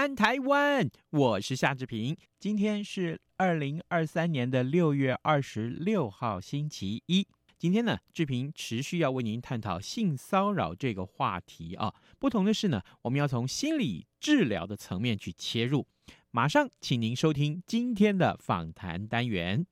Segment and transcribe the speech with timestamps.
[0.00, 2.16] 安台湾，我是夏志平。
[2.38, 7.28] 今天是二零二三年的六月二十六号，星期一。
[7.58, 11.92] 今天呢，志平持续要为您探讨性骚扰这个话题啊。
[12.18, 15.86] 不同的是呢，我们要从心理治疗的层面去切入。
[16.30, 19.66] 马上，请您收听今天的访谈单元。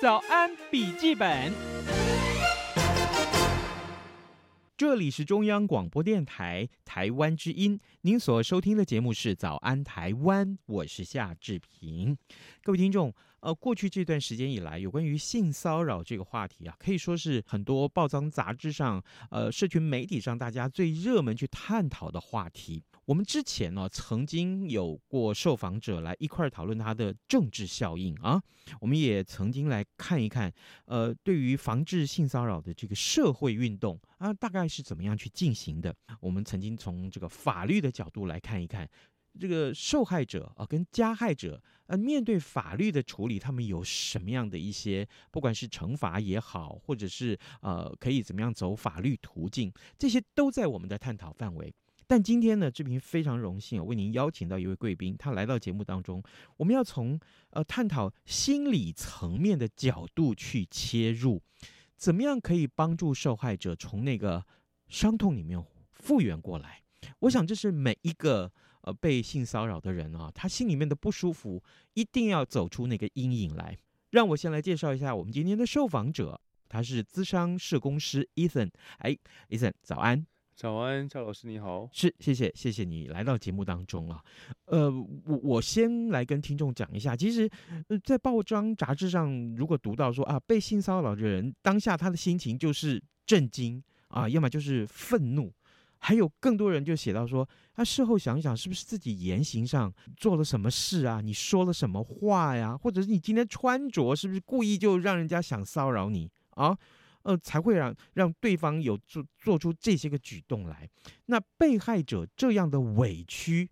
[0.00, 1.52] 早安笔记本，
[4.78, 12.16] 这里是中央广播电台台湾之音，您所收听的节目是《早安台湾》，我是夏志平，
[12.62, 13.12] 各位听众。
[13.40, 22.82] 呃，过去这段时间以来，有关于性骚扰这个话题啊，可以说是很多报章杂志上、呃，社群媒体上大家最热门去探讨的话题。
[23.08, 28.38] 我们之前呢，曾经有过受访者来一块儿讨论它的政治效应啊，
[28.82, 30.52] 我们也曾经来看一看，
[30.84, 35.94] 呃，对于防治性骚扰的这个社会运动啊，大概是怎么样去进行的。
[36.20, 38.86] 我们曾经从这个法律的角度来看一看。
[39.40, 51.72] 这个受害者啊，跟加害者，呃，面对法律的处理，他们有什么样的一些，不管是惩罚也好，或者是呃，可以怎么样走法律途径，这些都在我们的探讨范围。
[52.08, 56.20] 但今天呢，志平非常荣幸为您邀请到一位贵宾，他来到节目当中，
[56.56, 57.20] 我们要从
[57.50, 61.40] 呃探讨心理层面的角度去切入，
[61.96, 64.44] 怎么样可以帮助受害者从那个
[64.88, 66.82] 伤痛里面复原过来？
[67.20, 68.50] 我想这是每一个。
[68.82, 71.60] 呃，被性骚扰的人啊，他心里面的不舒服，
[71.94, 73.76] 一定要走出那个阴影来。
[74.10, 78.70] 让我先来介绍一下我们今天的受访者，他是咨商社工师 Ethan。
[78.98, 79.18] 哎
[79.48, 80.24] ，Ethan，早安。
[80.58, 81.88] 早安，赵老师你好。
[81.92, 84.20] 是，谢谢，谢谢你来到节目当中啊。
[84.64, 84.90] 呃，
[85.24, 87.48] 我我先来跟听众讲一下，其实，
[88.02, 95.52] 在报章杂志上，如果读到说啊，被性骚扰的人当下他的心情就是震惊啊，要么就是愤怒。
[96.00, 101.20] 还有更多人就写到说，他事后想想，是不是自己言行上做了什么事啊？
[101.20, 102.76] 你说了什么话呀？
[102.76, 106.76] 或者是你今天穿着是不是故意就让人家想骚扰你啊？
[107.28, 110.88] 呃，才会让让对方有做做出这些个举动来。
[111.26, 113.68] 那被害者这样的委屈，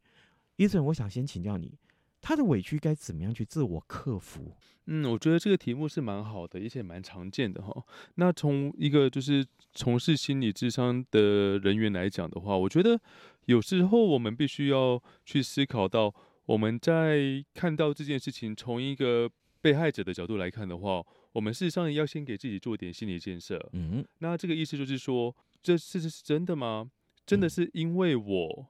[0.56, 1.72] 伊森，我想先请教你。
[2.20, 4.54] 他的委屈该怎么样去自我克服？
[4.84, 7.82] 嗯，我觉得这个题目是蛮好的，而且蛮常见的哈。
[8.16, 13.00] 那从一个就是从事心理智商的人员来讲的话，我觉得
[13.46, 16.14] 有时候我们必须要去思考到，
[16.44, 19.30] 我们在看到这件事情从一个
[19.62, 21.02] 被害者的角度来看的话，
[21.36, 23.58] 我们事实上要先给自己做一点心理建设。
[23.74, 26.90] 嗯，那这个意思就是说，这事实是真的吗？
[27.26, 28.66] 真的是因为我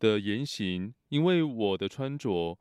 [0.00, 2.58] 的言行，因为我的穿着。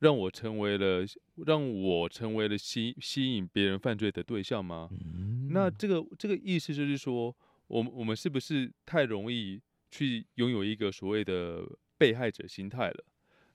[0.00, 1.06] 让我成为了
[1.46, 4.90] 让我成为了吸吸引别人犯罪的对象吗？
[4.90, 7.34] 嗯、那这个这个意思就是说，
[7.68, 9.58] 我们我们是不是太容易
[9.90, 11.64] 去拥有一个所谓的
[11.96, 13.04] 被害者心态了？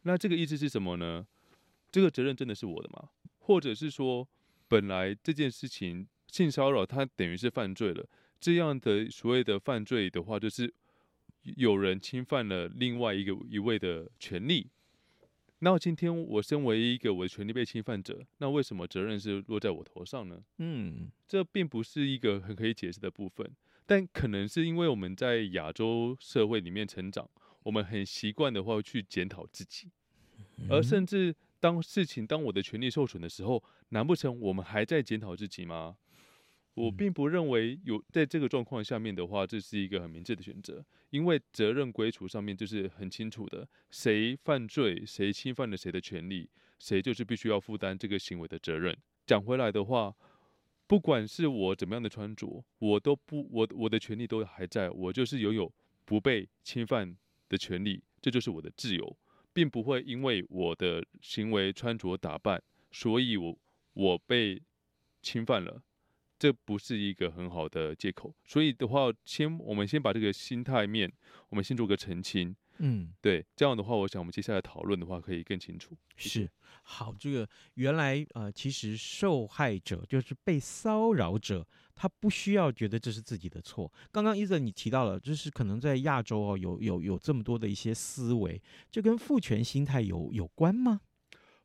[0.04, 1.28] 那这个意思是什么呢？
[1.92, 3.10] 这个责任真的是我的吗？
[3.38, 4.28] 或者是说，
[4.70, 8.08] 本来这件事情性骚扰它等于是犯罪了，
[8.40, 10.74] 这样的所谓的犯罪的话，就是
[11.42, 14.68] 有人侵犯了另外一个一位的权利。
[15.62, 20.42] 那今天我身为一个我的权利被侵犯者，那为什么责任是落在我头上呢？
[20.60, 23.46] 嗯，这并不是一个很可以解释的部分，
[23.86, 27.30] 但可能是因为我们在亚洲社会里面成长，
[27.64, 29.90] 我们很习惯的话去检讨自己，
[30.70, 35.98] 而甚至当事情当我的权利受损的时候，难不成我们还在检讨自己吗？
[36.76, 48.96] 我并不认为有在这个状况下面的话，这是一个很明智的选择，因为责任归属上面就是很清楚的，谁犯罪，谁侵犯了谁的权利，谁就是必须要负担这个行为的责任。
[49.26, 50.16] 讲回来的话，
[50.88, 55.70] 不管是我怎么样的穿着，我都不，我我的权利都还在，我就是拥有
[56.06, 57.18] 不被侵犯
[57.50, 59.18] 的权利，这就是我的自由，
[59.60, 63.58] 并不会因为我的行为穿着打扮，所以我
[63.92, 64.62] 我被
[65.22, 65.84] 侵犯了。
[66.38, 71.12] 这不是一个很好的借口，所以的话，先我们先把这个心态面，
[71.50, 72.56] 我们先做个澄清。
[72.80, 75.96] 嗯，对，这样的话，我想我们接下来讨论的话可以更清楚。
[76.16, 76.50] 是，
[76.84, 83.92] 好，这个原来呃，其实受害者就是被骚扰者，他不需要觉得这是自己的错。
[84.12, 91.02] 刚刚 Ethan 你提到了，就是可能在亚洲哦，有有有这么多的一些思维，这跟父权心态有有关吗？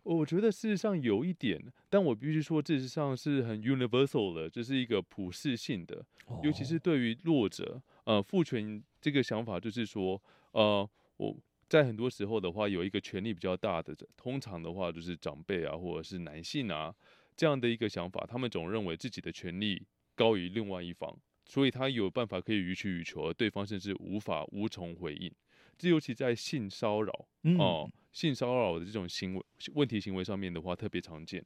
[0.03, 1.59] 我觉得事实上有一点，
[1.89, 6.05] 但我必须说，事实上是很 universal 的，这是一个普世性的，
[6.43, 10.21] 尤其是对于弱者，呃，父权这个想法就是说，
[10.53, 11.37] 呃，我
[11.69, 16.95] 在很多时候的话，有一个权力比较大的，通常的话就是长辈啊，或者是男性啊，
[17.37, 25.33] 这样的一个想法，他们总认为自己的权力高于另外一方，所以他有办法可以予取予求，而对方甚至无法无从回应。
[25.77, 27.13] 这尤其在性骚扰
[27.59, 27.91] 哦。
[28.13, 31.45] 性骚扰的这种行为问题行为上面的话，特别常见。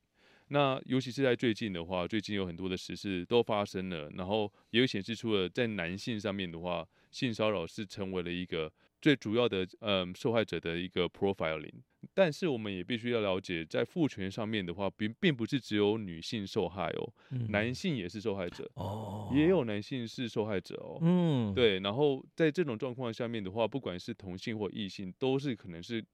[0.49, 8.70] 那尤其是在最近的话，最近有很多的实事都发生了，然后也有显示出了在男性上面的话，性骚扰是成为了一个
[9.00, 11.83] 最主要的嗯受害者的一个 profiling。
[12.15, 20.99] 但是我们也必须要了解，在父权上面的话，并并不是只有女性受害哦，嗯、男性也是受害者哦，也有男性是受害者哦。
[21.00, 21.81] 嗯，对。
[21.81, 26.05] 然后在这种状况下面的话，不管是同性或异性，都是可能是。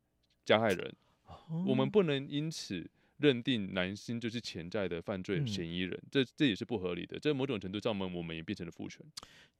[0.46, 0.94] 加害人，
[1.66, 2.86] 我们不能因此
[3.24, 7.18] 认定男性就是潜在的犯罪嫌疑人，这这也是不合理的。
[7.18, 9.00] 这某种程度上我们，我们也变成了父权。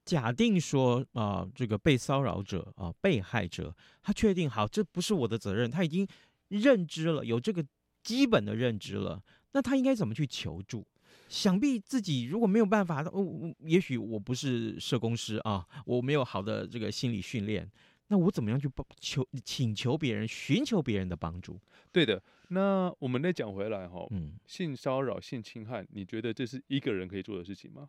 [0.05, 6.07] 假定说啊、呃，这个被骚扰者啊、呃，被害者，他确定好，这不是我的责任，他已经
[6.49, 7.65] 认知了，有这个
[8.03, 9.23] 基本的认知了，
[9.53, 10.87] 那他应该怎么去求助？
[11.29, 17.71] 想必自己如果没有办法，哦，也许我不是社工师啊，我没有好的这个心理训练。
[18.09, 21.59] 那我怎么样去帮求请求别人，寻求别人的帮助？
[21.91, 22.23] 对的，
[22.55, 27.89] 那我们再讲回来哈，嗯，性骚扰、性侵害，你觉得这是一个人可以做的事情吗？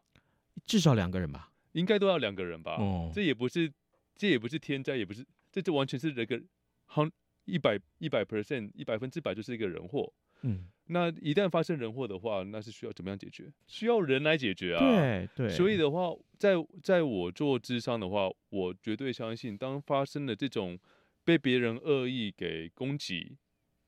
[0.66, 2.76] 至少两个人吧，应该都要两个人吧？
[2.80, 3.72] 哦，这也不是，
[4.16, 6.42] 这也不是天灾，也不是，这这完全是这个，
[6.86, 7.08] 好
[7.46, 10.12] 一百一百 percent，一百分之百就是一个人祸。
[10.42, 13.52] 嗯，那一旦发生人祸的话，那是需要怎么样解决？
[13.68, 14.80] 需要人来解决啊。
[14.80, 15.50] 对对。
[15.50, 20.78] 所以的话，在在我做智商的话，我绝对相信，当发生了这种
[21.24, 23.38] 被别人恶意给攻击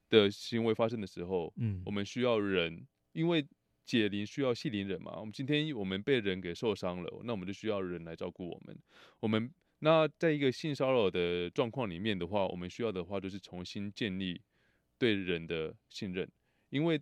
[0.09, 3.45] 的行为发生的时候，嗯，我们需要人，因为
[3.85, 5.17] 解铃需要系铃人嘛。
[5.19, 8.77] 我们今天我们被人给受伤了，那我们就需要人来照顾我们。
[9.19, 9.49] 我们
[9.79, 14.41] 那在一个性骚扰的状况里面的话，我们需要的话就是重新建立
[14.97, 16.27] 对人的信任。
[16.69, 16.99] 因为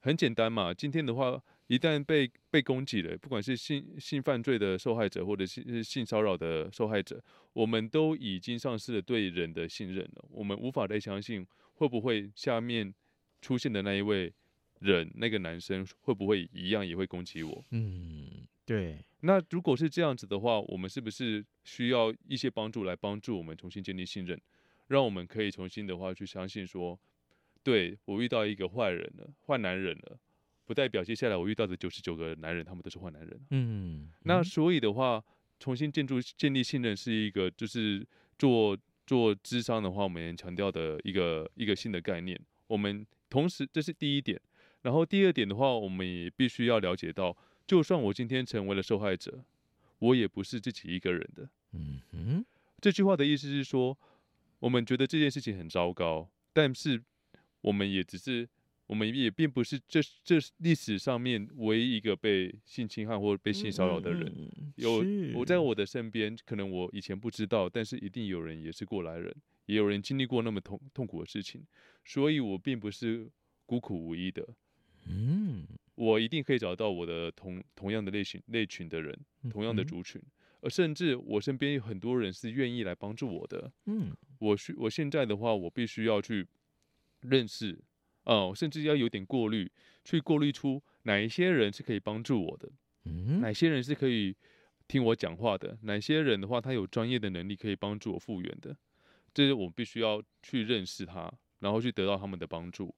[0.00, 7.22] 很简单嘛，今天的话，一旦被被攻击了，不管是性性犯罪的受害者，或者是性骚扰的受害者，
[7.54, 10.24] 我们都已经丧失了对人的信任了。
[10.30, 11.46] 我们无法再相信
[11.78, 12.92] 会不会下面
[13.40, 14.32] 出现的那一位
[14.80, 17.64] 人，那个男生会不会一样也会攻击我？
[17.70, 19.04] 嗯，对。
[19.20, 24.40] 那如果是这样子的话，我们是不是需要一些帮助来帮助我们重新建立信任，
[24.88, 26.98] 让我们可以重新的话去相信说。
[27.62, 30.18] 对，我遇到一个坏人了，坏男人了，
[30.64, 33.40] 不代表接下来我遇到的九十九个男人，他们都是坏男人。
[33.50, 35.22] 嗯，嗯，那所以的话，
[35.58, 38.06] 重新建筑建立信任是一个，就是
[38.38, 38.78] 做
[39.08, 42.38] 做智商的话，我们强调的一个一个新的概念。
[42.66, 44.38] 我们同时这是第一点，
[44.82, 47.34] 然后第二点的话，我们也必须要了解到，
[47.66, 49.42] 就算我今天成为了受害者，
[50.00, 51.48] 我也不是自己一个人的。
[51.72, 52.44] 嗯哼，
[52.82, 53.96] 这句话的意思是说，
[54.58, 57.02] 我们觉得这件事情很糟糕，但是。
[57.60, 58.48] 我们也只是，
[58.88, 64.24] 我们也并不是这这历史上面唯一一个被性侵害或被性骚扰的人。
[64.34, 69.34] 嗯嗯、有我在我的身边，可能我以前不知道，但是一定有人也是过来人，
[69.66, 71.62] 也有人经历过那么痛痛苦的事情，
[72.02, 73.30] 所以我并不是
[73.66, 74.48] 孤苦无依的。
[75.06, 79.14] 嗯，我一定可以找到我的同同样的类型类群的人，
[79.50, 80.18] 同样的族群，
[80.62, 83.70] 而甚至我身边有很多人是愿意来帮助我的。
[83.84, 86.46] 嗯，我需我现在的话，我必须要去。
[87.22, 87.76] 认识，
[88.28, 89.70] 哦，甚至要有点过滤，
[90.04, 92.68] 去过滤出哪一些人是可以帮助我的，
[93.06, 94.36] 嗯，哪些人是可以
[94.86, 98.76] 听我讲话的，哪些人的话他有专业的能力可以帮助我复原的，
[99.32, 102.94] 这是我必须要去认识他，然后去得到他们的帮助。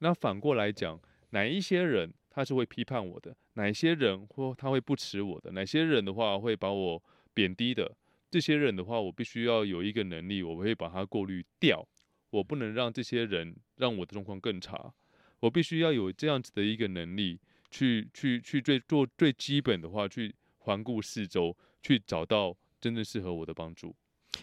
[0.00, 1.00] 那反过来讲，
[1.30, 7.00] 哪一些人他是会批判我的，哪一些人或他会不齿我的，哪些人的话会把我
[7.32, 7.96] 贬低的，
[8.28, 11.86] 这些人的话，我必须要有一个能力，我会把它过滤掉。
[12.30, 14.92] 我不能让这些人让我的状况更差，
[15.40, 17.40] 我必须要有这样子的一个能力
[17.70, 23.94] 去，去去去最做最基本的话，去环顾四周，去找到真正适合我的帮助。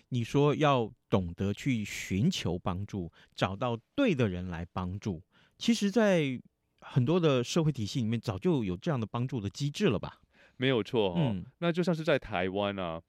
[0.09, 5.21] 你说要懂得去寻求帮助，找到对的人来帮助。
[5.57, 6.41] 其实，在
[6.79, 10.19] 很多的社会体系里面，早就有这样的帮助的机制了吧？
[10.57, 11.31] 没有错哈、哦。
[11.33, 13.01] 嗯，那就像是在台湾啊，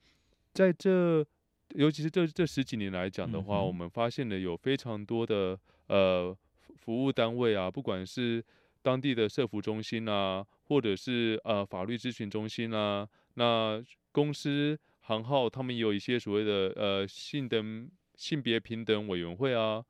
[0.52, 1.26] 在这。
[1.74, 6.36] 尤其是这这十几年来讲的话，嗯、我们发现了有非常多的呃
[6.76, 8.44] 服务单位啊，不管是
[8.82, 19.84] 当地的社服中心啊，或者是呃法律咨询中心啊，那公司行号他们也有一些所谓的呃性等性别平等委员会啊。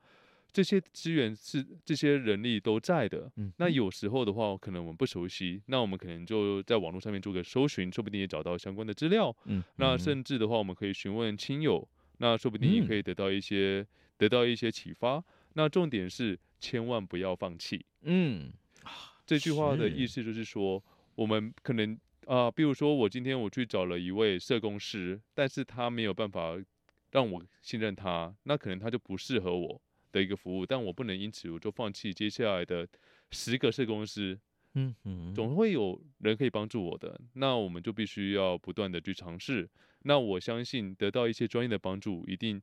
[0.52, 13.86] 这些资源是这些人力都在的，嗯，那有时候的话，可能我们不熟悉，那我们可能就在网络上面做个搜寻，说不定也找到相关的资料，嗯，那甚至的话，我们可以询问亲友，那说不定也可以得到一些、嗯、
[14.18, 15.24] 得到一些启发。
[15.54, 18.52] 那重点是千万不要放弃，嗯，
[19.26, 21.92] 这句话的意思就是说，是我们可能
[22.26, 26.58] 啊、呃，比如说我今天我去找了一位社工师，但是他没有办法
[27.10, 29.80] 让我信任他，那可能他就不适合我。
[30.12, 32.86] 的一个服务，但我不能因此我就放弃接下来的
[33.30, 34.38] 十个社工师，
[34.74, 39.66] 嗯嗯，总会有人可以帮助我的，那我们就必须要不断的去尝试。
[40.00, 42.60] 那我相信得到一些专业的帮助，一定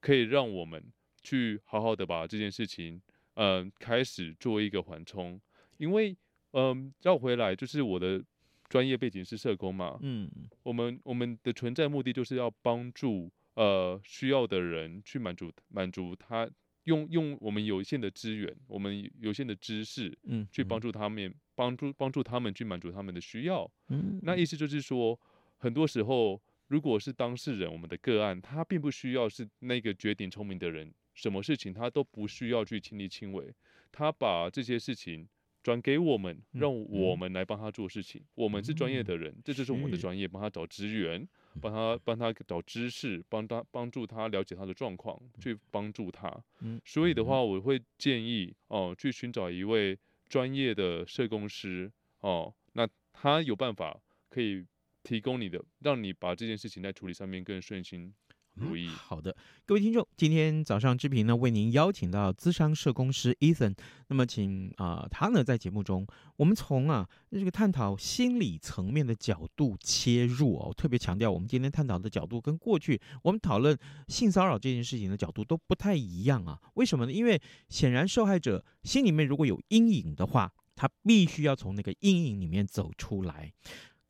[0.00, 0.92] 可以让我们
[1.22, 3.00] 去好好的把这件事情，
[3.34, 5.40] 嗯、呃，开始做一个缓冲。
[5.78, 6.16] 因为，
[6.52, 8.22] 嗯、呃，绕回来就是我的
[8.68, 10.30] 专业背景是社工嘛，嗯，
[10.62, 16.48] 我们我们的存在目的就是要帮助呃需要的人去满足满足他。
[16.84, 23.70] 用用我们有限的资源，我们有限的知识，嗯，去帮助他们，帮助帮助他们去满足他们的需要。
[23.88, 25.20] 嗯，那意思就是说，
[25.58, 33.52] 很多时候，如果是当事人，我们的个案，他并不需要是那个绝顶聪明的人，什么事情他都不需要去亲力亲为，
[33.92, 35.28] 他把这些事情
[35.62, 38.22] 转给我们，让我们来帮他做事情。
[38.34, 41.28] 我们是专业的人，这就是我们的专业，帮他找资源。
[41.60, 46.32] 帮他帮他找知识，帮他帮助他了解他的状况，去帮助他。
[46.60, 49.98] 嗯，所以的话，我会建议哦，去寻找一位
[50.28, 54.64] 专业的社工师哦，那他有办法可以
[55.02, 58.14] 提供你的，让你把这件事情在处理上面更顺心。
[58.60, 58.90] 如意、嗯。
[58.90, 63.74] 好的，各位听众，今天早上之平呢为您邀请到资商社工师 Ethan，
[64.08, 73.76] 那么请啊、呃、他呢在节目中，我们从啊这个探讨心理层面的角度切入哦，特别强调我们今天探讨的角度跟过去我们讨论
[74.08, 76.60] 性骚扰这件事情的角度都不太一样啊。
[76.74, 77.12] 为什么呢？
[77.12, 83.52] 因为显然受害者心里面如果有阴影的话，他必须要从那个阴影里面走出来。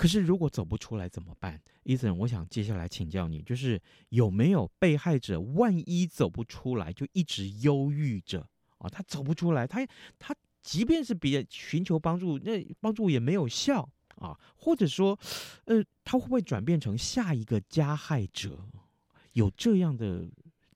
[0.00, 3.78] 可是，如果走不出来怎么办？Ethan，我想接下来请教你，就是
[4.08, 8.88] 有没有被害者万一走不出来，就一直忧郁着啊？
[8.88, 9.86] 他走不出来，他
[10.18, 14.34] 他即便是别人寻求帮助，那帮助也没有效啊？
[14.56, 15.18] 或者说，
[15.66, 18.58] 呃，他会不会转变成下一个加害者？
[19.34, 20.26] 有这样的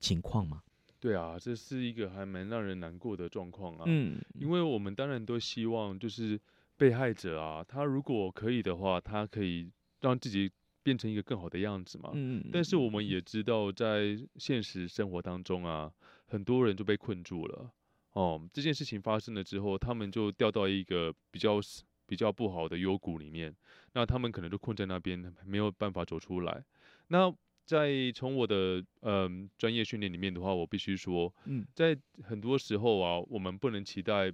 [0.01, 0.63] 情况吗？
[1.01, 3.85] 对啊，这是一个还蛮让人难过的状况啊。
[3.87, 6.39] 嗯，因为我们当然都希望就是。
[6.77, 10.51] 被害者啊，他如果可以的话，他可以让自己
[10.83, 12.11] 变成一个更好的样子嘛。
[12.15, 12.45] 嗯。
[12.53, 15.93] 但是我们也知道，在现实生活当中啊，
[16.27, 17.71] 很多人就被困住了。
[18.13, 21.59] 哦，这件事情发生了之后，他们就掉到一个比较
[22.07, 23.55] 比较不好的幽谷里面。
[23.93, 26.65] 那他们可能就困在那边，没有办法走出来。
[27.09, 27.33] 那
[27.65, 34.33] 在从我的嗯专业训练里面的话，我必须说，嗯，在很多时候啊，我们不能期待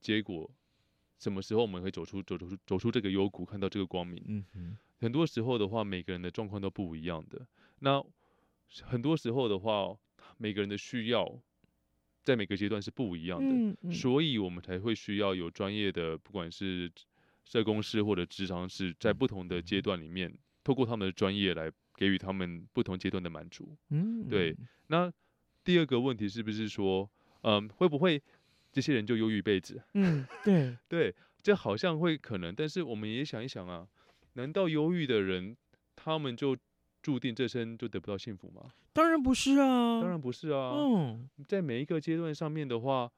[0.00, 0.50] 结果。
[1.18, 4.22] 什么时候我们会走出走出走出这个幽谷，看到这个光明？
[4.26, 7.46] 嗯哼，很多时候的话，每个人的状况都不一样的。
[7.80, 8.04] 那
[8.82, 9.96] 很多时候的话，
[10.36, 11.40] 每个人的需要
[12.24, 16.90] 在每个阶段是不一样的，嗯嗯，所以我们才会需要有专业的，不管是
[17.44, 23.76] 社工师或者职场师，在不同的阶段里面，透过他们的专业来给予他们不同阶段的满足。
[23.90, 24.56] 嗯，对。
[24.88, 25.12] 那
[25.62, 27.08] 第二个问题是不是说，
[27.42, 28.22] 嗯，会不会？
[28.74, 29.80] 这些人就忧郁一辈子。
[29.94, 33.86] 嗯，对对，这好像会可能，但是我们也想一想啊，
[34.32, 35.56] 难道忧郁的人
[35.94, 36.56] 他们就
[37.00, 38.72] 注定这生就得不到幸福吗？
[38.92, 40.72] 当然不是啊，当然不是啊。
[40.74, 43.08] 嗯，在每一个阶段上面的话，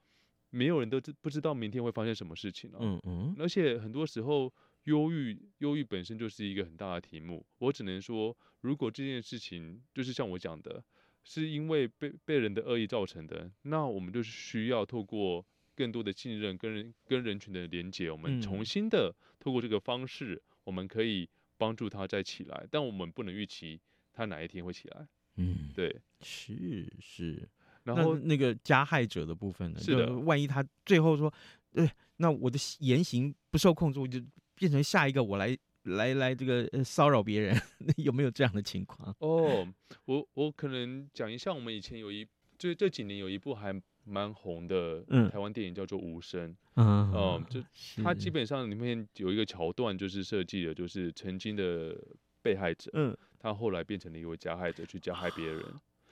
[0.50, 2.78] 没有人都知不知道明天会发生什么事情啊。
[2.80, 4.52] 嗯嗯，而且很多时候，
[4.84, 7.46] 忧郁忧郁本身就是一个很大的题目。
[7.58, 10.84] 我只能说，如果这件事情就是像我讲的。
[11.28, 21.28] 是因为被被人的恶意造成的，那我们就是需要透过更多的信任跟人跟人群的连接，我们重新的透过这个方式，我们可以
[21.59, 23.80] 帮助他再起来，但我们不能预期
[24.12, 25.09] 他哪一天会起来。
[25.35, 27.49] 嗯，对，是是。
[27.83, 29.80] 然后那，那个加害者的部分呢？
[29.80, 31.33] 是的，万一他最后说，
[31.73, 34.21] 对，那我的言行不受控制，我就
[34.54, 35.59] 变成下一个我来。
[35.87, 37.57] 来来，这个骚扰别人，
[37.97, 39.14] 有没有这样的情况？
[39.21, 39.66] 哦，
[40.05, 42.26] 我我可能讲一下，我们以前有一，
[42.59, 43.75] 就这几年有一部还
[44.05, 46.50] 蛮红的台湾电影，叫做《无声》。
[46.75, 47.62] 嗯，嗯，就
[48.02, 51.97] 它基本上里面有一个桥段，就是设计的，就是曾经的
[52.43, 55.64] 被害者，嗯，他后来变成了一位加害者，去加害别人。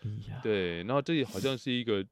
[0.03, 2.05] 哎，对，然后这也好像是一个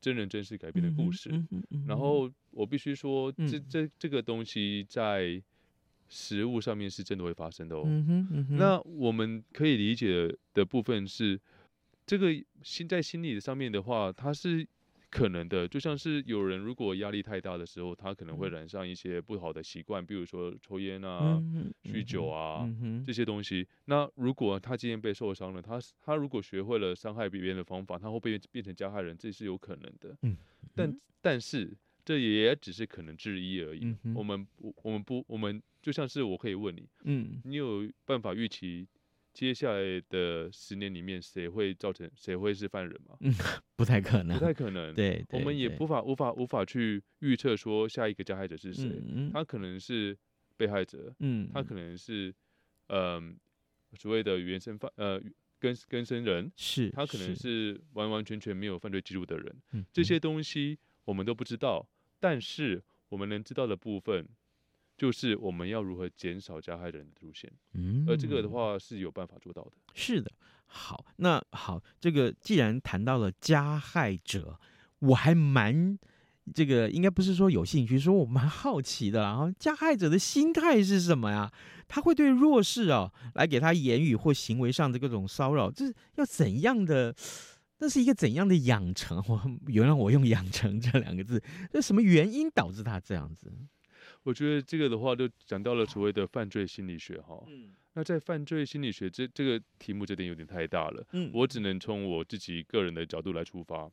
[0.00, 1.30] 真人真事改编的故事。
[1.32, 5.42] 嗯嗯嗯、然后我必须说，这嗯这这个东西在
[6.14, 7.84] 实物上面是真的会发生的哦。
[8.50, 11.40] 那我们可以理解的部分是，
[12.04, 12.30] 这个
[12.62, 14.66] 心在心理上面的话，它是
[15.08, 15.66] 可能的。
[15.66, 21.42] 就像是有人如果压力太大的时候，他可能会染上一些不好的习惯，比如说抽烟啊、
[21.84, 22.64] 酗酒啊。
[22.64, 30.16] 嗯这些东西，那如果他今天被受伤了，他他如果学会了伤害别人的方法，他会被变成加害人，这是有可能的。
[30.22, 30.36] 嗯，
[30.74, 31.74] 但但是
[32.04, 33.96] 这也只是可能之一而已。
[34.04, 38.86] 嗯我们不，我们不，我们就像是我可以问你，嗯你有办法预期
[39.32, 43.16] 接下来的十年里面谁会造成谁会是犯人吗？
[43.76, 44.94] 不太可能，不太可能。
[44.94, 50.16] 对，我们也无法无法无法去预测说下一个加害者是谁，嗯他可能是
[50.56, 52.34] 被害者，嗯，他可能是
[52.88, 53.38] 嗯、
[53.94, 55.18] 所谓的原生犯呃
[55.58, 61.88] 跟跟生人，是他可能是完完全全没有犯罪记录的人，嗯这些东西我们都不知道，
[62.22, 64.24] 但是我们能知道的部分，
[64.96, 69.72] 就是我们要如何减少加害人的出现，嗯，而这个的话是有办法做到的。
[69.92, 70.30] 是的，
[70.66, 74.56] 好，那好，这个既然谈到了加害者，
[75.00, 75.98] 我还蛮
[76.54, 79.30] 这个应该不是说有兴趣，说我蛮好奇的啦。
[79.30, 81.52] 然后加害者的心态是什么呀？
[81.88, 87.12] 他会对弱势哦来给他言语或行为上的各种骚扰，这是要怎样的？
[87.82, 89.18] 那是一个怎样的养成？
[89.26, 93.52] 我原谅我用“养成”这两个字，那什么原因导致他这样子？
[94.22, 97.42] 我觉得这个的话，就讲到了所谓的犯罪心理学哈。
[97.48, 103.90] 嗯那在犯罪心理学这这个题目这点有点太大了，嗯我只能从我自己个人的角度来出发。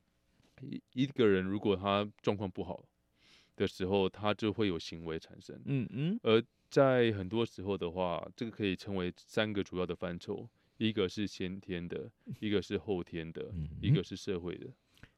[0.62, 2.82] 一一个人如果他状况不好
[3.56, 5.60] 的时候，他就会有行为产生。
[5.64, 10.48] 嗯嗯而在很多时候的话，这个可以称为三个主要的范畴：
[10.80, 12.10] 一个是先天的，
[12.40, 14.66] 一个是后天的，嗯一个是社会的。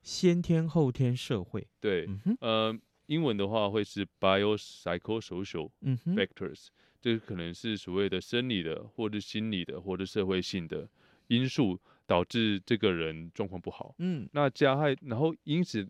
[0.02, 1.64] 先天、后天、社会。
[1.80, 5.70] 对，嗯呃，英文的话会是 biopsychosocial
[6.06, 6.66] factors，
[7.00, 10.88] 这个可能是所谓的生理的，或者心理的，或者社会性的
[11.28, 13.94] 因素导致这个人状况不好。
[13.98, 15.88] 嗯那加害，然后因此，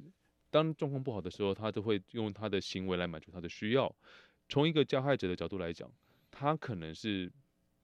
[0.50, 3.90] 当状况不好的时候，他就会用他的行为来满足他的需要。
[4.50, 5.90] 从一个加害者的角度来讲，
[6.30, 7.32] 他可能是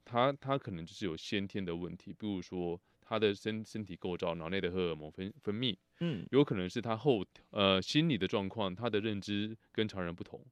[0.08, 10.44] 他他可能就是有先天的问题，比如说他的身身体构造、脑内的荷尔蒙分分泌，嗯有可能是他后呃心理的状况，他的认知跟常人不同，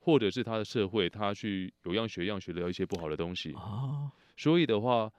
[0.00, 3.52] 或者是他的社会，他去有样学样学了一些不好的东西。
[3.52, 5.10] 哦所以的话，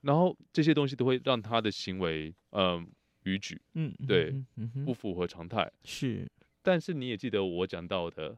[0.00, 2.90] 然后这些东西都会让他的行为嗯
[3.24, 4.34] 逾矩，嗯对
[4.84, 5.70] 不符合常态。
[5.84, 6.26] 是
[6.62, 8.34] 但是你也记得我讲到的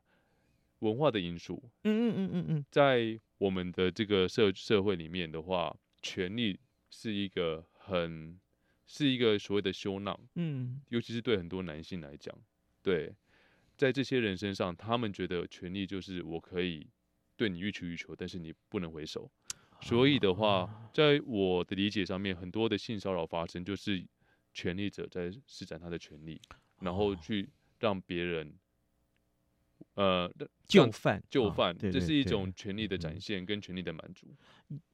[0.80, 2.66] 文化的因素，嗯嗯嗯嗯嗯。
[2.70, 6.58] 在我们的这个社社会里面的话，权力
[6.90, 8.38] 是一个很
[8.86, 10.80] 是一个所谓的羞囊，嗯。
[10.88, 12.36] 尤其是对很多男性来讲，
[12.82, 13.14] 对，
[13.76, 16.86] 在这些人身上，他们觉得权力就是我可以
[17.36, 19.30] 对你欲取欲求，但是你不能回首。
[19.80, 24.02] 所以的话，在我的理解上面，很多的性骚扰发生，就是
[24.52, 26.40] 权力者在施展他的权力，
[26.80, 28.54] 然后去让别人，
[29.94, 30.30] 呃，
[30.72, 34.26] 让就范啊就范，这是一种权力的嗯展现跟权力的满足。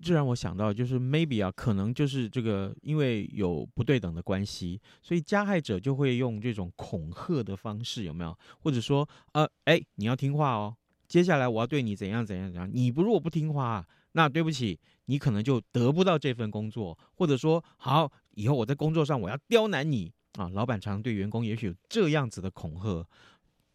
[0.02, 8.36] 这让我想到，就是 maybe 啊，可能就是这个，因为有不对等的关系，所以加害者就会用这种恐吓的方式，有没有？
[8.58, 10.76] 或者说，呃，哎，你要听话哦，
[11.08, 23.06] 接下来我要对你怎样怎样怎样，你不如果不听话啊，那对不起，你可能就得不到这份工作，或者说，好，以后我在工作上我要刁难你啊，老板常对员工也许有这样子的恐吓。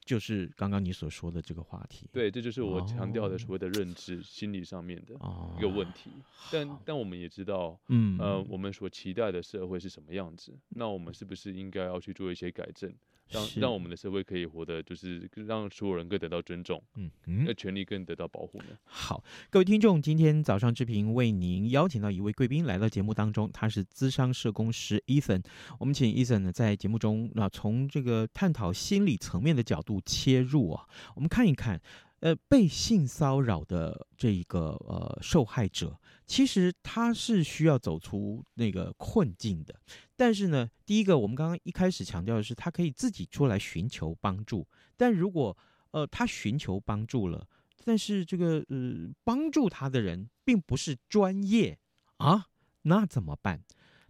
[0.05, 6.11] 就是刚刚你所说的这个话题，对，这就是我强调哦的所谓的认知、心理上面的哦一个问题。
[6.51, 10.53] 但但我们也知道，嗯呃，我们所期待的社会是什么样子？
[10.69, 12.93] 那我们是不是应该要去做一些改正，
[13.29, 18.77] 让让我们的社会可以活得就是让所有人更得到尊重，嗯嗯那权利更得到保护呢？
[18.83, 25.43] 好，各位听众，今天早上志平为您邀请到一位贵宾来到节目当中，他是资商社工师 Ethan。
[25.79, 30.85] 我们请 Ethan 呢在节目中，那、从这个探讨心理层面的角度切入啊，
[31.15, 31.81] 我们看一看，
[32.19, 39.75] 呃，被性骚扰的这一个呃受害者，其实他是需要走出那个困境的。
[40.15, 44.67] 但是呢，第一个我们刚刚一开始强调的是，他可以自己出来寻求帮助。
[44.97, 45.55] 但如果
[45.91, 47.47] 呃他寻求帮助了，
[47.83, 51.77] 但是这个呃帮助他的人并不是专业
[52.17, 52.47] 啊，
[52.83, 53.63] 那怎么办？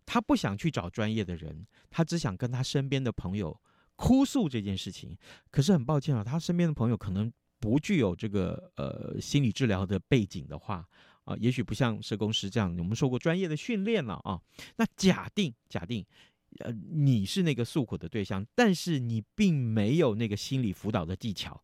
[0.05, 3.59] 他不想去找专业的人，他只想跟他身边的朋友
[3.95, 5.17] 哭诉这件事情。
[5.49, 10.87] 可是很抱歉啊，他身边的朋友可能不具有这个呃心理治疗的背景的话，
[11.25, 14.41] 啊，也许不像社工师这样，我们受过专业的训练了啊。
[14.77, 16.05] 那假定假定，
[16.59, 21.61] 呃，你是那个诉苦的对象，但是你并没有那个心理辅导的技巧，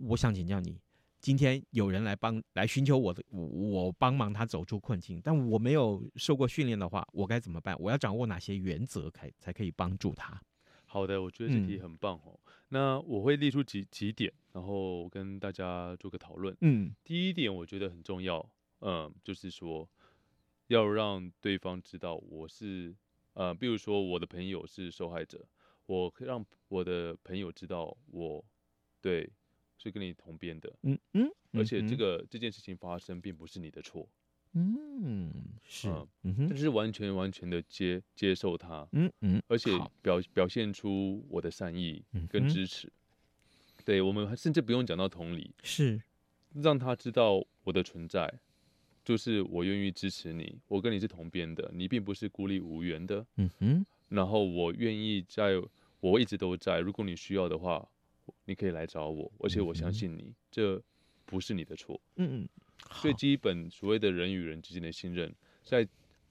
[0.00, 0.78] 我想请教你。
[1.20, 7.76] 今天有人来帮来寻求我的，我帮忙他走出困境，但我没有受过训练的话，我该怎么办？
[7.78, 10.42] 我要掌握哪些原则，才才可以帮助他？
[10.84, 12.36] 好的，我觉得这题很棒哦。
[12.44, 16.56] 嗯、那我会列出几几点，然后跟大家做个讨论。
[16.60, 18.44] 嗯，第一点我觉得很重要，
[18.82, 19.88] 嗯，就是说
[20.66, 22.94] 要让对方知道我是，
[23.32, 25.44] 呃，比如说我的朋友是受害者，
[25.86, 28.44] 我让我的朋友知道我
[29.00, 29.30] 对。
[29.78, 34.08] 是跟你同边的，嗯嗯，而且这个、嗯、这件事情发生并不是你的错，
[34.52, 35.32] 嗯
[35.64, 35.88] 是，
[36.22, 46.00] 嗯哼，但是完全完全的接接受他，嗯嗯，而且表表现出我的善意跟支持，嗯、对我们甚至不用讲到同理，是。
[46.54, 48.32] 让他知道我的存在，
[49.04, 55.52] 就是我愿意支持你，我跟你是同边的，你并不是孤立无援的，嗯哼，然后我愿意在，
[56.00, 57.88] 我一直都在，如果你需要的话。
[58.44, 60.82] 你可以来找我，而且我相信你，嗯、这
[61.24, 62.00] 不是你的错。
[62.16, 62.48] 嗯嗯，
[63.00, 65.34] 最基本所谓的人与人之间的信任，
[65.64, 65.86] 在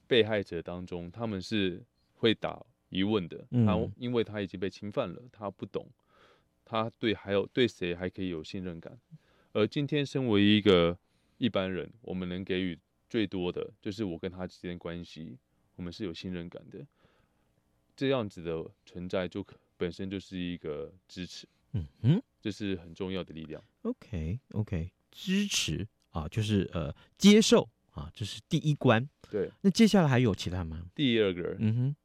[0.08, 1.84] 被害者当中，他们是
[2.16, 3.46] 会打疑问的。
[3.52, 5.86] 嗯、他因为他已经被侵犯了，他不懂，
[6.64, 8.98] 他对还有对谁还可以有信任感。
[9.52, 10.98] 而今天身为一个
[11.42, 12.78] 一般人，我们能给予
[13.10, 15.36] 最多的就是我跟他之间关系，
[15.76, 16.86] 我们是有信任感的。
[17.96, 19.44] 这样子的存在就
[19.76, 21.48] 本身就是一个支持。
[21.72, 23.64] 嗯哼，这是很重要的力量。
[23.82, 29.10] OK OK，支持啊，就是呃接受啊，这是第一关。
[29.32, 30.86] 对，那接下来还有其他吗？
[30.94, 31.96] 第二个，嗯哼，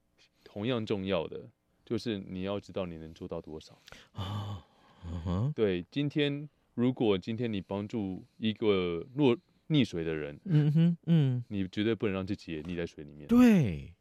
[0.44, 1.46] 同样重要的
[1.84, 3.78] 就是你要知道你能做到多少
[4.12, 4.64] 啊。
[5.04, 9.36] 嗯哼，对，今天如果今天你帮助一个落
[9.68, 13.26] 溺水的人，嗯哼，嗯，你绝对不能让自己也溺在水里面。
[13.26, 13.92] 对。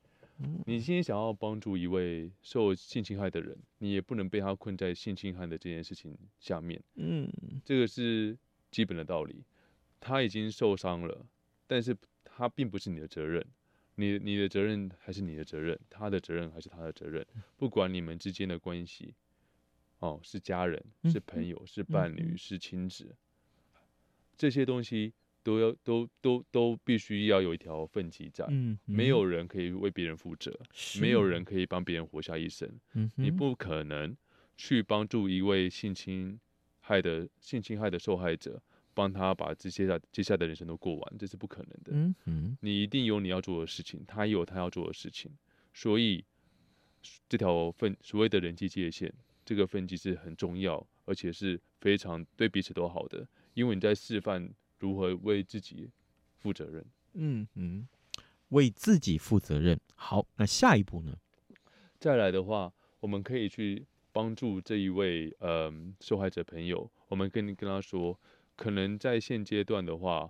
[0.65, 6.83] 你今天想要帮助一位受性侵害的人，你也不能被他困在性侵害的这件事情下面。
[6.95, 7.31] 嗯，
[7.63, 8.37] 这个是
[8.69, 9.45] 基本的道理。
[10.01, 11.25] 他已经受伤了，
[11.65, 13.43] 但是他并不是你的责任。
[13.95, 17.25] 你你的责任还是你的责任，他的责任还是他的责任。
[17.55, 19.13] 不管你们之间的关系，
[20.05, 23.15] 哦，是家人，是朋友，是伴侣，是亲子，
[24.37, 25.13] 这些东西。
[25.45, 28.43] 都要都都都必须要有一条分歧在，
[28.83, 30.51] 没有人可以为别人负责，
[30.99, 32.67] 没有人可以帮别人活下一生。
[32.93, 34.17] 嗯、你不可能
[34.57, 36.39] 去帮助一位性侵
[36.79, 38.59] 害的性侵害的受害者，
[38.95, 41.91] 帮他把这些接下来的人生都过完，这是不可能的。
[41.91, 45.31] 嗯嗯、你一定有你要做的事情，他也有他要做的事情，
[45.75, 46.25] 所以
[47.29, 49.13] 这条分所谓的人际界限，
[49.45, 54.53] 这个分级是很重要，而且是非常对彼此都好的，因为你在示范。
[54.77, 55.89] 如何为自己
[56.37, 56.85] 负责任？
[57.13, 57.87] 嗯嗯，
[58.49, 59.79] 为自己负责任。
[59.95, 61.17] 好，那下一步呢？
[61.97, 66.91] 再来的话，我们可以去帮助这一位呃受害者朋友。
[67.07, 68.19] 我们跟跟他说，
[68.57, 70.29] 可能在现阶段的话，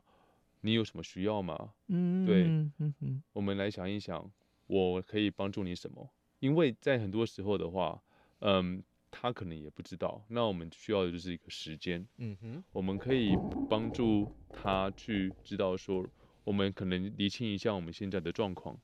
[0.62, 1.74] 你有什么需要吗？
[1.88, 4.32] 嗯，对，嗯嗯，我们来想一想，
[4.68, 6.08] 我可以帮助你什么？
[6.40, 8.02] 因为在很多时候的话，
[8.40, 8.82] 嗯。
[9.18, 12.06] 他可能也不知道，那我们需要的就是一个时间。
[12.18, 13.34] 嗯哼，我们可以
[13.70, 16.06] 帮助他去知道说，
[16.44, 18.78] 我们可能厘清一下我们现在的状况，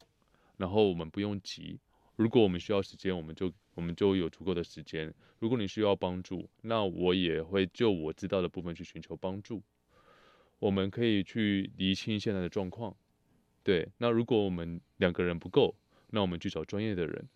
[0.55, 1.79] 然后我们不用急。
[2.15, 5.13] 如果我们需要时间，我们就我们就有足够的时间。
[5.39, 9.61] 如果你需要帮助，那我也会就我知道的部分去寻求帮助。
[10.59, 12.95] 我们可以去厘清现在的状况。
[13.63, 15.75] 对，那如果我们两个人不够，
[16.09, 17.27] 那我们去找专业的人。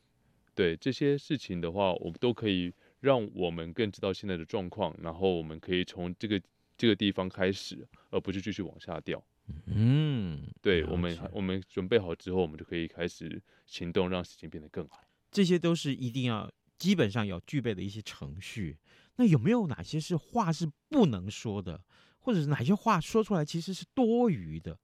[0.55, 2.73] 对，这些事情的话，我们都可以。
[3.05, 6.41] 让我们更知道现在的状况，然后我们可以从这个
[6.75, 9.23] 这个地方开始，而不是继续往下掉。
[9.67, 15.03] 嗯，对，我们我们准备好之后，我们就可以开始行动，让事情变得更好。
[15.29, 18.79] 这些都是一定要基本上要具备的一些程序。
[19.17, 21.79] 那有没有哪些是话是不能说的，
[22.17, 24.75] 或者是哪些话说出来其实是多余的？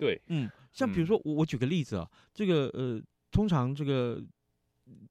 [0.00, 4.24] 对，嗯，像比如说我我举个例子啊，这个呃，通常这个。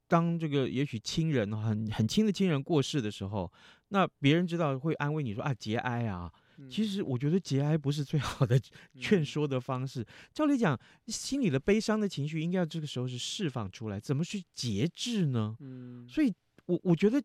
[0.07, 3.51] 当这个也许亲人很很亲的亲人过世的时候，
[3.89, 6.31] 那别人知道会安慰你说啊节哀啊，
[6.69, 8.59] 其实我觉得节哀不是最好的
[8.95, 10.05] 劝说的方式。
[10.33, 15.55] 照理讲，心里的悲伤的情绪应该要这个时候是释放出来，怎么去节制呢？
[15.59, 16.33] 嗯，所以
[16.65, 17.21] 我我觉得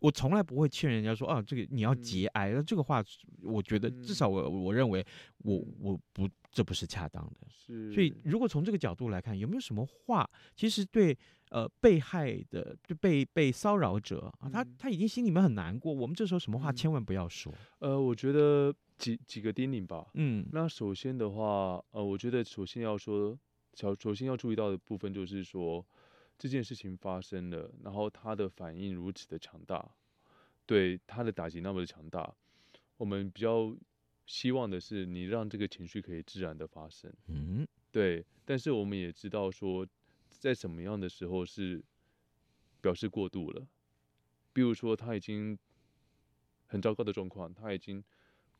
[0.00, 2.50] 我从来不会劝人家说啊，这个你要节哀。
[2.50, 3.04] 那这个话，
[3.42, 5.04] 我觉得至少我我认为
[5.38, 7.48] 我我不这不是恰当的。
[7.48, 11.18] 是，所以如果从这个角度来看，有没有什么话其实对？
[11.52, 15.92] 呃，被害的就被被骚扰者啊，他他已经心里面很难过。
[15.92, 17.52] 我们这时候什么话千万不要说。
[17.78, 20.06] 呃，我觉得几几个叮咛吧。
[20.14, 23.38] 嗯，那首先的话，呃，我觉得首先要说，
[23.74, 25.86] 首首先要注意到的部分就是说，
[26.38, 29.86] 这件事情发生了，然后他的反应如此的强大，
[30.64, 32.34] 对他的打击那么的强大，
[32.96, 33.76] 我们比较
[34.32, 37.12] 希望的是你让这个情绪可以自然的发生。
[37.26, 39.86] 嗯，对，但是我们也知道说，
[40.30, 41.84] 在什么样的时候是
[42.80, 43.66] 表示过度了，
[44.54, 45.58] 比如说他已经
[46.66, 48.02] 很糟糕的状况，他已经。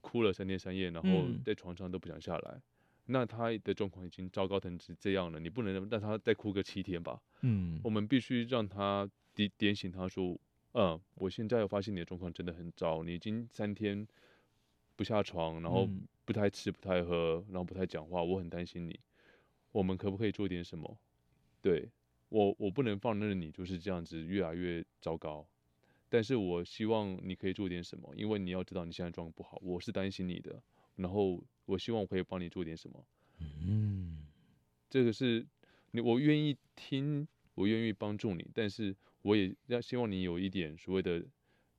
[0.05, 2.55] 哭了三天三夜，然后在床上都不想下来。
[2.57, 2.63] 嗯、
[3.07, 7.23] 那他的状况已经糟糕成这样了，你不能让他再哭个七天吧？
[7.43, 10.37] 嗯，我们必须让他点点醒他说
[10.75, 14.05] ：“嗯，我现在发现你的状况真的很糟，你已经三天
[15.03, 15.89] 不下床，然后
[16.25, 19.01] 不太吃、不太喝，然后不太讲话，我很担心你。
[19.73, 20.97] 我们可不可以做点什么？
[21.61, 21.89] 对，
[22.29, 25.45] 我，我不能放任你就是这样子越来越糟糕。”
[26.09, 30.63] 但是我希望你可以做点什么，因为你要知道你现在状况不好，我是担心你的。
[30.95, 33.05] 然后我希望我可以帮你做点什么。
[33.41, 34.25] 嗯，
[34.89, 35.45] 这个是
[35.91, 41.25] 你，我愿意听，我愿意帮助你，但是我也要希望你有一点所谓的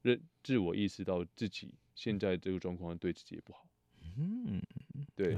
[0.02, 3.68] 认自我意识到自己现在这个状况对自己也不好。
[4.18, 4.62] 嗯，
[5.16, 5.38] 对，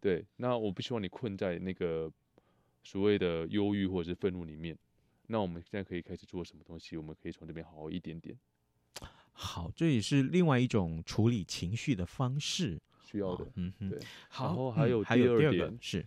[0.00, 2.10] 对，那我不希望你困在那个
[2.82, 4.76] 所谓的忧郁或者是愤怒里面。
[5.26, 6.96] 那我们现在可以开始做什么东西？
[6.96, 8.36] 我们可以从这边好好一点点。
[9.32, 13.46] 好，这也是另外一种处理情绪的方式，需要的。
[13.56, 13.98] 嗯哼，对。
[14.28, 16.06] 好，然后还有第二点是，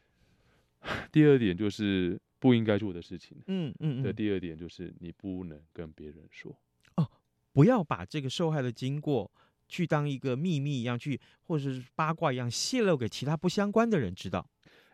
[1.11, 3.37] 第二点就是不应该做的事情。
[3.47, 4.03] 嗯嗯。
[4.03, 6.55] 的第二点就是你不能跟别人说。
[6.95, 7.09] 哦，
[7.51, 9.31] 不要把这个受害的经过
[9.73, 14.47] 去当一个秘密一样去，或者是八卦一样泄露给其他不相关的人知道。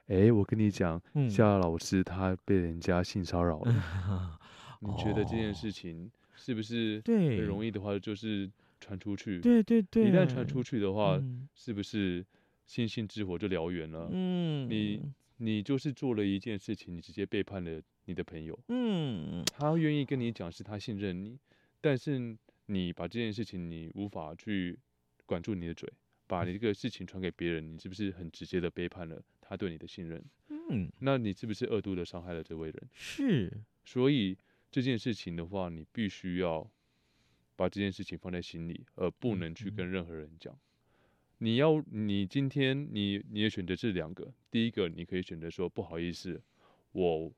[0.08, 3.72] 哎、欸，我跟你讲，夏老师他被人家性骚扰了。
[4.82, 9.42] 嗯、你觉得这件事情是不是很容易的话，就是传出去？
[9.42, 12.26] 对对对，一旦传出去的话，嗯、是不是
[12.66, 14.08] 星星之火就燎原了？
[14.14, 15.02] 嗯，你
[15.38, 18.58] 你就是做了一件事情，你直接背叛了你的朋友。
[18.70, 21.38] 嗯，他愿意跟你讲是他信任你，
[21.82, 22.36] 但是
[22.72, 24.78] 你把这件事情你无法去
[25.26, 25.92] 管住你的嘴，
[26.28, 29.20] 把你这个事情传给别人，你是不是很直接的背叛了？
[29.42, 32.90] 他对你的信任，嗯，那你是不是恶毒的伤害了这位人？
[32.94, 33.52] 是，
[33.84, 34.38] 所以
[34.70, 36.70] 这件事情的话，你必须要
[37.56, 40.54] 把这件事情放在心里，而不能去跟任何人讲。
[40.54, 40.60] 嗯、
[41.40, 46.40] 你要，你今天你你的选择是两个，第一个你可以选择说不好意思，
[46.92, 47.34] 我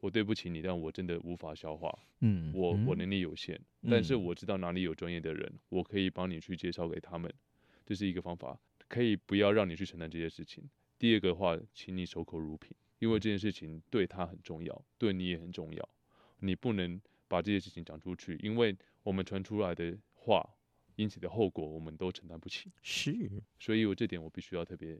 [0.00, 7.32] 我对不起你，但我真的无法消化，嗯，我我能力有限，嗯、但是我知道哪里有专业的人，我可以帮你去介绍给他们，
[7.84, 8.58] 这是一个方法，
[8.88, 10.68] 可以不要让你去承担这些事情。
[10.98, 15.88] 第二个话，请你守口如瓶，因为这件事情对他很重要，对你也很重要。
[16.40, 20.42] 你不能把这些事情讲出去，因为我们传出来的话，
[20.96, 22.70] 引起的后果我们都承担不起。
[22.82, 24.98] 是，所以我这点我必须要特别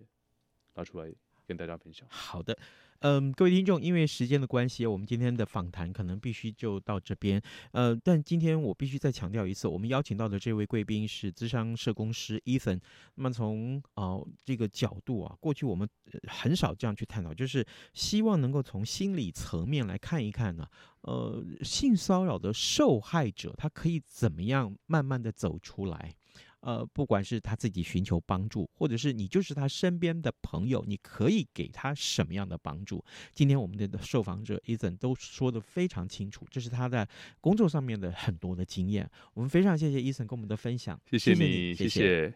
[0.74, 1.10] 拿出来
[1.50, 2.06] 跟大家分享。
[2.08, 2.56] 好的。
[3.02, 7.40] 嗯，各位听众，因为时间的关系，我们今天的访谈可能必须就到这边。
[7.72, 12.78] 呃，但今天我必须再强调一次，我们邀请到的这位贵宾是资商社工师 Ethan。
[13.14, 15.88] 那么从呃这个角度啊，过去我们
[16.28, 20.68] 很少这样去探讨，就是希望能够从心理层面来看一看呢，
[21.00, 26.14] 呃，性骚扰的受害者他可以怎么样慢慢的走出来。
[26.60, 33.04] 呃，不管是他自己寻求帮助，或者是你就是他身边的朋友，你可以给他什么样的帮助？
[33.32, 37.08] 今天我们的受访者 Ethan 都说的非常清楚，这是他在
[37.40, 39.10] 工作上面的很多的经验。
[39.34, 41.88] 我们非常谢谢 Ethan 跟我们的分享，谢谢你，谢谢。
[41.88, 42.34] 谢谢。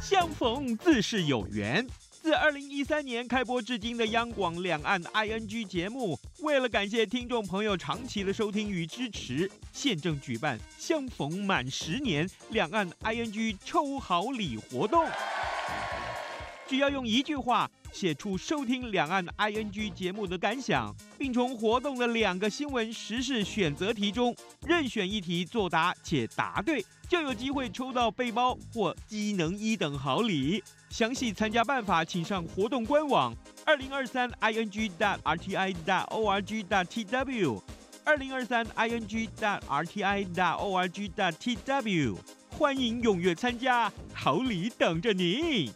[0.00, 1.86] 相逢自是有缘。
[2.22, 15.08] 自二零一三年开播至今的央广两岸 ING 节目，为了感谢听众朋友长期的收听与支持，现正举办相逢满十年两岸 ING 抽好礼活动。
[16.68, 30.62] 只要用一句话写出收听两岸 ING 节目的感想，并从活动的两个新闻时事选择题中任选一题作答且答对，就有机会抽到背包或机能一等好礼。
[30.90, 33.34] 详细参加办法，请上活动官网
[33.66, 37.60] 二零二三 ing dot rti dot org dot tw
[38.04, 42.16] 二零二三 ing dot rti dot org dot tw
[42.56, 45.72] 欢迎踊跃参加，好礼等着你。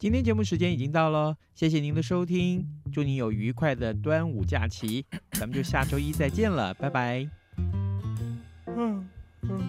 [0.00, 7.43] 今天节目时间已经到了，谢谢您的收听，祝您有愉快的端午假期，咱们就下周一再见了，拜拜。
[8.76, 9.08] 嗯
[9.42, 9.60] 嗯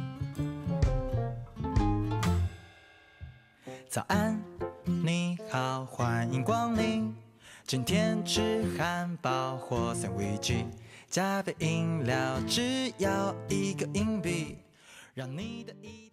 [3.87, 4.41] 早安，
[4.83, 7.15] 你好，欢迎光临。
[7.67, 10.65] 今天吃汉堡或三明治，
[11.07, 14.57] 加杯饮料，只要一个硬币。
[15.13, 16.04] 让你的一。